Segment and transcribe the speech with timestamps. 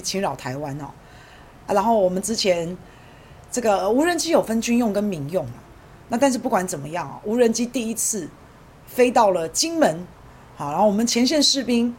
[0.00, 0.86] 侵扰台湾哦。
[1.66, 2.76] 然后我们之前
[3.50, 5.54] 这个无人机有分军用跟民用嘛，
[6.08, 8.28] 那但是不管怎么样，无人机第一次
[8.86, 10.06] 飞到了金门，
[10.56, 11.94] 好，然后我们前线士兵。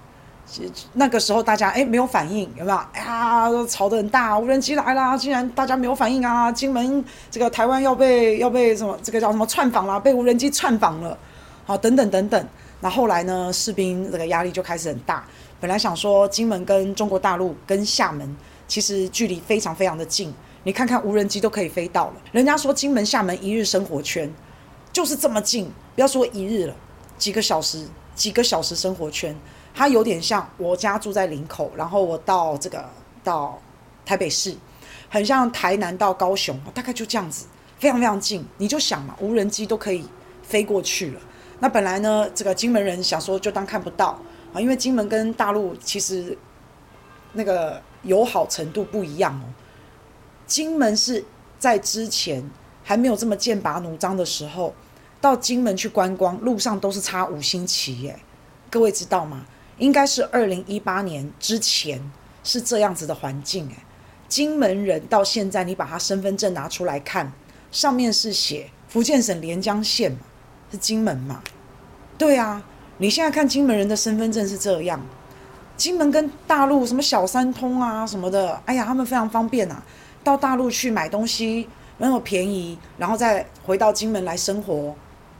[0.93, 2.77] 那个时候大家哎没有反应，有没有？
[2.93, 6.51] 哎呀，吵得很大，无人机来了，竟然大家没有反应啊！
[6.51, 8.95] 金门这个台湾要被要被什么？
[9.01, 9.99] 这个叫什么串访了？
[9.99, 11.17] 被无人机串访了，
[11.65, 12.47] 好，等等等等。
[12.79, 13.51] 那后来呢？
[13.51, 15.25] 士兵这个压力就开始很大。
[15.59, 18.35] 本来想说金门跟中国大陆跟厦门
[18.67, 22.13] 其实距离非常非常的近，你看看无人机都可以飞到了。
[22.31, 24.31] 人家说金门厦门一日生活圈
[24.91, 26.75] 就是这么近，不要说一日了，
[27.17, 29.35] 几个小时几个小时生活圈。
[29.77, 32.89] 它有点像我家住在林口，然后我到这个
[33.23, 33.61] 到
[34.05, 34.55] 台北市，
[35.09, 37.45] 很像台南到高雄，大概就这样子，
[37.77, 38.45] 非常非常近。
[38.57, 40.07] 你就想嘛，无人机都可以
[40.41, 41.19] 飞过去了。
[41.59, 44.17] 那本来呢，这个金门人想说就当看不到
[44.59, 46.37] 因为金门跟大陆其实
[47.33, 49.45] 那个友好程度不一样哦。
[50.45, 51.23] 金门是
[51.57, 52.47] 在之前
[52.83, 54.73] 还没有这么剑拔弩张的时候，
[55.19, 58.19] 到金门去观光，路上都是插五星旗耶，
[58.69, 59.45] 各位知道吗？
[59.77, 61.99] 应该是二零一八年之前
[62.43, 63.75] 是这样子的环境诶，
[64.29, 67.33] 金门人到现在，你把他身份证拿出来看，
[67.71, 70.19] 上面是写福建省连江县嘛，
[70.71, 71.41] 是金门嘛？
[72.17, 72.63] 对啊，
[72.97, 74.99] 你现在看金门人的身份证是这样，
[75.75, 79.83] 金门跟大陆什么小三通啊什么的，哎呀，他们非常方便啊，
[80.23, 84.95] 到大陆去买东西那么便宜，然后再回到金门来生活，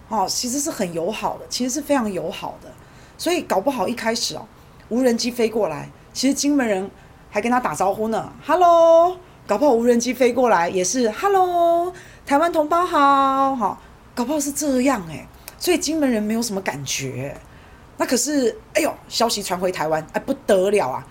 [0.10, 2.70] 哦，其实是很友好的，其实是非常友好的。
[3.18, 4.46] 所以搞不好一开始哦，
[4.90, 6.92] 无人机飞过来，其实金门人
[7.30, 9.18] 还跟他打招呼呢，Hello，
[9.48, 11.94] 搞不好无人机飞过来也是 Hello，
[12.26, 13.82] 台湾同胞好，好，
[14.14, 15.26] 搞不好是这样诶。
[15.58, 17.36] 所以金门人没有什么感觉。
[17.98, 21.08] 那可是，哎呦，消息传回台湾，哎不得了啊，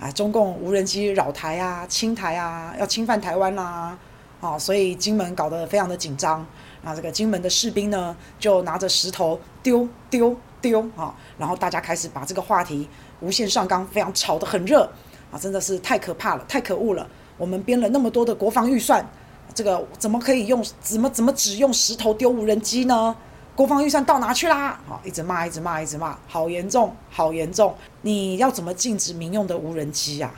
[0.00, 3.98] 啊，中共无人机扰台啊，侵台啊，要侵犯台湾啦，
[4.40, 6.46] 啊，所以金门搞得非常的紧张，
[6.82, 10.36] 那这个金门的士兵呢，就拿着石头丢丢。
[10.60, 11.14] 丢啊！
[11.38, 12.88] 然后大家开始把这个话题
[13.20, 14.82] 无限上纲，非常吵得很热
[15.30, 15.38] 啊！
[15.38, 17.08] 真的是太可怕了，太可恶了！
[17.36, 19.08] 我们编了那么多的国防预算，
[19.54, 20.60] 这个怎么可以用？
[20.80, 23.14] 怎么怎么只用石头丢无人机呢？
[23.58, 24.78] 国防预算到哪去啦？
[24.86, 27.74] 好，一直骂，一直骂，一直骂，好严重，好严重！
[28.02, 30.32] 你要怎么禁止民用的无人机呀？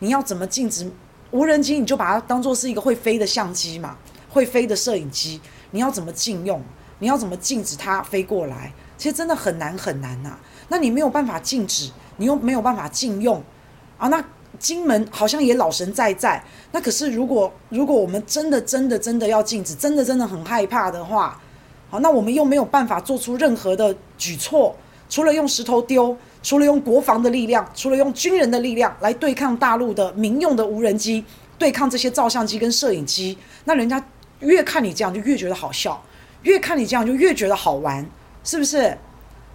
[0.00, 0.86] 你要怎么禁止
[1.30, 1.78] 无人机？
[1.78, 3.96] 你就把它当做是一个会飞的相机嘛，
[4.28, 6.62] 会飞的摄影机，你要怎么禁用？
[6.98, 8.70] 你要怎么禁止它飞过来？
[8.98, 10.36] 其实真的很难很难呐，
[10.68, 13.42] 那你没有办法禁止，你又没有办法禁用，
[13.96, 14.22] 啊，那
[14.58, 21.40] 金门好像也老神在在，那可是如果如果我们真的真的真的要禁止，真的真的很害怕的话，
[21.88, 24.74] 好，那我们又没有办法做出任何的举措，
[25.08, 31.24] 除了用石头丢，除了用国防的力量，除了用军人的力量来对抗大陆的民用的无人机，
[31.58, 34.04] 对抗这些照相机跟摄影机，那人家
[34.40, 36.02] 越看你这样就越觉得好笑，
[36.42, 38.06] 越看你这样就越觉得好玩。
[38.48, 38.96] 是不是？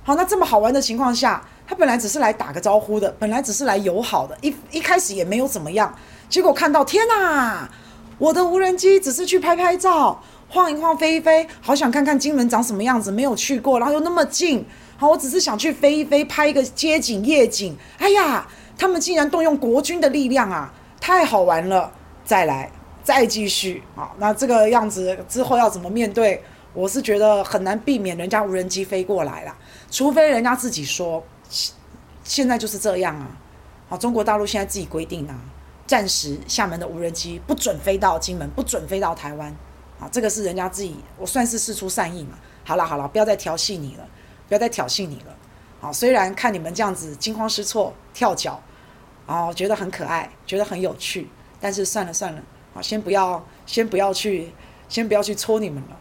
[0.03, 7.69] 好，那这么好玩的情况下，他本来只是来打个招呼的，本来只是来友好的，一一开始也没有怎么样，结果看到天哪，
[8.17, 10.21] 我的无人机只是去拍拍照，
[10.53, 14.65] 晃一晃，飞一飞，好想看看金门长什么样子，没有去过，然后又那么近，
[14.97, 18.45] 好，我只是想去飞一飞，拍一个街景夜景，哎呀，
[18.77, 21.89] 他们竟然动用国军的力量啊，太好玩了，
[22.25, 22.69] 再来，
[23.01, 26.43] 再继续，好，那这个样子之后要怎么面对？
[26.73, 29.55] 我是觉得很难避免人家无人机飞过来了，
[29.89, 31.23] 除非人家自己说，
[32.25, 33.27] 现在就是这样啊。
[33.87, 35.39] 好，中国大陆现在自己规定啊，
[35.87, 39.55] 暂时厦门的无人机不准飞到金门，不准飞到台湾。
[40.01, 42.31] 啊，这个是人家自己，我算是事出善意嘛。
[42.65, 44.07] 好了好了，不要再调戏你了，
[44.47, 45.35] 不要再挑衅你了。
[45.79, 48.59] 好，虽然看你们这样子惊慌失措、跳脚，
[49.27, 51.29] 哦，觉得很可爱，觉得很有趣，
[51.59, 52.41] 但是算了算了，
[52.73, 54.51] 好，先不要，先不要去，
[54.89, 55.97] 先不要去戳你们了。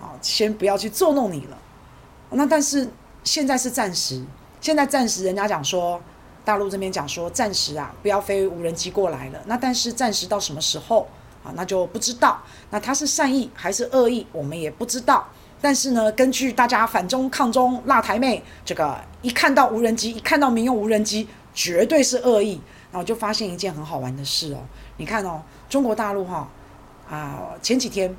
[0.00, 1.58] 啊，先不要去捉弄你了。
[2.30, 2.88] 那但是
[3.22, 4.24] 现在是暂时，
[4.60, 6.00] 现在暂时人家讲说，
[6.44, 9.40] 大陆这边讲说暂时啊，不要飞无人机过来了。
[9.46, 11.06] 那但是暂时到什么时候
[11.44, 11.52] 啊？
[11.54, 12.42] 那就不知道。
[12.70, 15.28] 那他是善意还是恶意，我们也不知道。
[15.60, 22.60] 但是呢，根据大家反中抗中辣台妹这个一看到无人机，一看到民用无人机，绝对是恶意。
[22.90, 24.58] 然后就发现一件很好玩的事哦，
[24.98, 26.48] 你看哦，中国大陆哈
[27.08, 28.14] 啊，前几天。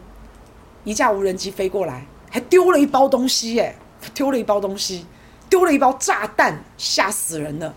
[0.85, 3.73] 一架无人机飞过来，还丢了一包东西，耶，
[4.13, 5.05] 丢了一包东西，
[5.49, 7.73] 丢了一包炸弹，吓死人了。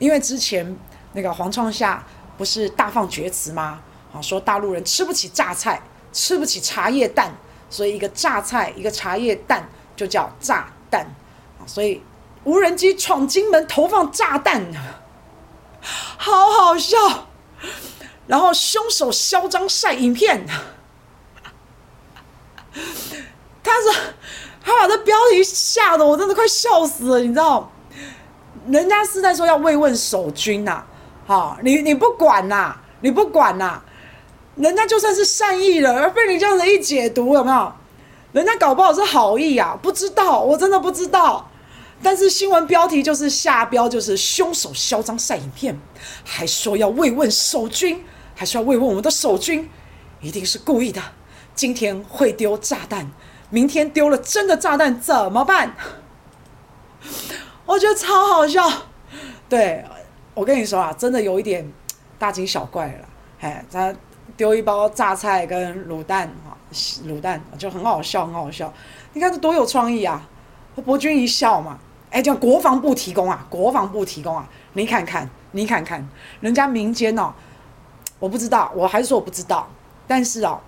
[0.00, 0.76] 因为之前
[1.12, 2.04] 那个黄创夏
[2.36, 3.80] 不是大放厥词吗？
[4.12, 5.82] 啊，说大陆人吃不起榨菜，
[6.12, 7.32] 吃不起茶叶蛋，
[7.68, 11.02] 所以一个榨菜，一个茶叶蛋就叫炸弹
[11.58, 11.66] 啊。
[11.66, 12.02] 所以
[12.44, 14.64] 无人机闯金门投放炸弹，
[15.80, 16.96] 好好笑，
[18.26, 20.46] 然后凶手嚣张晒影片，
[23.62, 23.92] 他说
[24.64, 27.70] 他把这标题吓得我真的快笑死了，你知道？
[28.68, 30.84] 人家是在说要慰问守军呐，
[31.26, 33.82] 好，你你不管呐，你不管呐，
[34.58, 37.72] 人家就算是善意了，而被你这样子一解读，有没有？
[38.32, 41.50] 人家搞不好是好意啊，不知道，我真的不知道。
[42.02, 45.80] 但是新闻标题就是下标就是凶手嚣张晒影片，
[46.24, 48.04] 还说要慰问守军。
[48.34, 49.68] 还是要慰问我们的守军，
[50.20, 51.02] 一定是故意的。
[51.56, 53.10] 今天会丢炸弹，
[53.50, 55.74] 明天丢了真的炸弹怎么办？
[57.66, 58.70] 我觉得超好笑。
[59.48, 59.84] 对，
[60.34, 61.68] 我跟你说啊，真的有一点
[62.16, 63.08] 大惊小怪了。
[63.40, 63.92] 哎，他
[64.38, 66.54] 丢一包榨菜跟卤蛋啊，
[67.08, 68.72] 卤蛋就很好笑，很好笑。
[69.12, 70.22] 你看这多有创意啊！
[70.86, 71.76] 伯君一笑嘛。
[72.10, 74.48] 哎，叫国防部提供啊，国防部提供啊。
[74.74, 76.08] 你看看，你看看，
[76.40, 77.34] 人家民间哦。
[78.20, 79.68] 我不知道，我还是说我不知道。
[80.06, 80.60] 但是啊，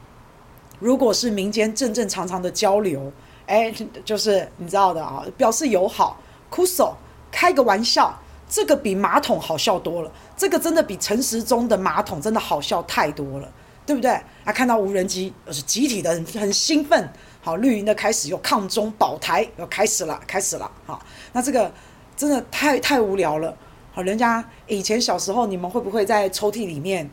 [0.80, 3.12] 如果是民间正正常常的交流，
[3.46, 3.72] 哎，
[4.04, 6.18] 就是你知道的啊，表示友好，
[6.50, 6.96] 哭手
[7.30, 8.18] 开个玩笑，
[8.48, 10.10] 这个比马桶好笑多了。
[10.36, 13.48] 这个真的比陈时中的马桶真的好笑太多了，
[13.90, 14.08] 对不对？
[14.44, 17.12] 啊，看到无人机，就是集体的很很兴奋。
[17.42, 20.70] 好，绿营的开始又抗中保台，又开始了，开始了。
[20.86, 21.72] 好，那这个
[22.16, 23.56] 真的太太无聊了。
[23.90, 27.10] 好，人家以前小时候，你们会不会在抽屉里面？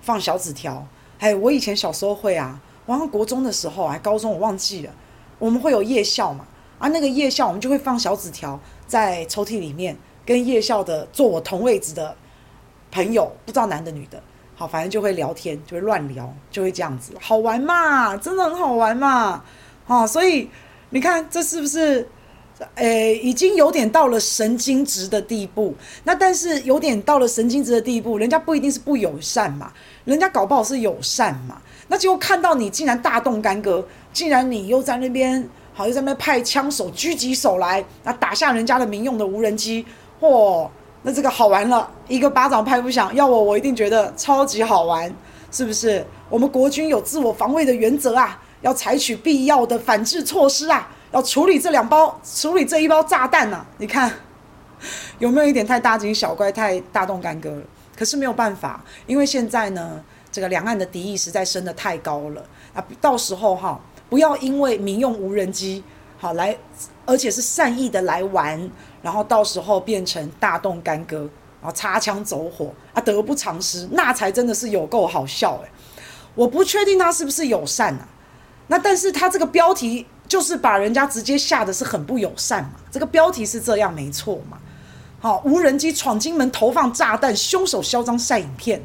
[0.00, 0.86] 放小纸条，
[1.18, 4.92] 哎，我以前小时候会啊，我上国中的时候，还高中我忘记了，
[5.40, 6.46] 我们会有夜校嘛，
[6.78, 12.16] 啊，那个夜校我们就会放小纸条在抽屉里面，跟夜校的坐我同位置的
[12.92, 14.22] 朋友，不知道男的女的，
[14.60, 19.42] 好，反正就会聊天，就会乱聊，就会这样子，好玩嘛，真的很好玩嘛，
[19.86, 20.50] 啊，所以
[20.90, 22.06] 你看这是不是？
[22.74, 25.74] 诶，已经有点到了神经质的地步。
[26.04, 29.72] 那但是有点到了神经质的地步，人家不一定是不友善嘛，
[30.04, 31.56] 人家搞不好是友善嘛。
[31.88, 33.82] 那结果看到你竟然大动干戈，
[34.12, 39.86] 竟然你又在那边，好又在那边派枪手、狙击手来，那打下人家的民用的无人机，
[40.20, 40.68] 嚯，
[41.02, 43.14] 那这个好玩了，一个巴掌拍不响。
[43.14, 45.12] 要我，我一定觉得超级好玩，
[45.50, 46.04] 是不是？
[46.28, 50.88] 我们国军有自我防卫的原则啊，要采取必要的反制措施啊。
[51.12, 54.12] 要处理这两包，处理这一包炸弹呢、你看
[55.18, 57.62] 有没有一点太大惊小怪、太大动干戈了？
[57.96, 60.00] 可是没有办法，因为现在呢，
[60.30, 62.84] 这个两岸的敌意实在升得太高了啊！
[63.00, 65.82] 到时候哈，不要因为民用无人机
[66.16, 66.56] 好来，
[67.04, 68.70] 而且是善意的来玩，
[69.02, 71.18] 然后到时候变成大动干戈，
[71.60, 75.70] 然后擦枪走火啊，得不偿失，那才真的是有够好笑诶。
[76.34, 78.08] 我不确定他是不是友善啊，
[78.68, 80.06] 那但是他这个标题。
[80.30, 84.58] 就是把人家直接吓得是很不友善嘛，这个标题是这样没错嘛。
[85.18, 88.80] 好，无人机闯金门投放炸弹，凶手嚣张晒影片，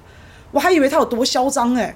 [0.49, 1.95] 我还以为他有多嚣张诶，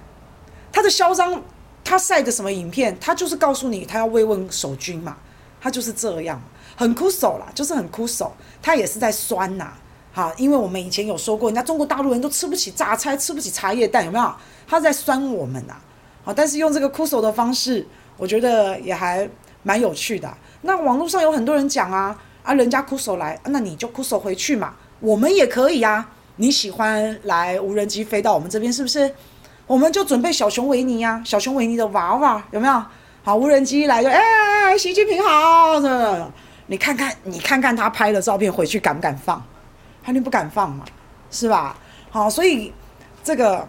[0.71, 1.41] 他的嚣张，
[1.83, 2.95] 他晒的什么影片？
[3.01, 5.17] 他就是告诉你他要慰问守军嘛，
[5.59, 6.39] 他就是这样，
[6.79, 8.31] 很酷手啦，就是很酷手，
[8.61, 9.73] 他也是在酸呐，
[10.13, 14.33] 好，因为我们以前有说过，人家中国大陆人都吃不起榨菜，吃不起茶叶蛋，有没有？
[14.65, 15.73] 他在酸我们呐，
[16.23, 17.85] 好，但是用这个酷手的方式。
[18.15, 19.29] 我觉得也还
[19.61, 20.33] 蛮有趣的。
[20.61, 24.73] 那网络上有很多人讲啊，啊，人家哭手来，那你就哭手回去嘛。
[25.01, 26.09] 我们也可以啊。
[26.37, 29.13] 你喜欢来无人机飞到我们这边是不是？
[29.67, 32.83] 我们就准备小熊维尼呀，小熊维尼的娃娃有没有？
[33.21, 35.81] 好，无人机来就哎，习近平好，
[36.69, 39.43] 你看看，你看看他拍的照片回去敢不敢放？
[40.05, 40.85] 肯定不敢放嘛，
[41.31, 41.75] 是吧？
[42.11, 42.71] 好，所以
[43.23, 43.67] 这个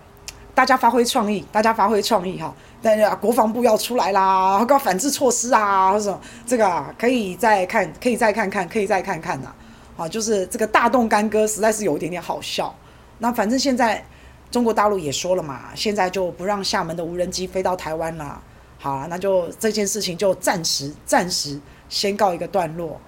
[0.54, 2.54] 大家发挥创意，大家发挥创意哈。
[2.82, 9.50] 但是国防部要出来啦，搞反制措施啊，或者什么这个，可以再看，可以再看看，可以再看看呐。
[9.96, 12.74] 好，就是这个大动干戈，实在是有一点点好笑。
[13.18, 14.04] 那反正现在
[14.50, 18.42] 中国大陆也说了嘛，现在就不让厦门的无人机飞到台湾了。
[18.78, 23.00] 好，那就这件事情就暂时暂时先告一个段落。